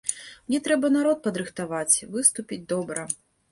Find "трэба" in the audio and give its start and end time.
0.67-0.91